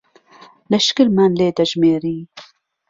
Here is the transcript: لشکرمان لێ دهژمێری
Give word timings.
لشکرمان 0.71 1.31
لێ 1.39 1.49
دهژمێری 1.57 2.17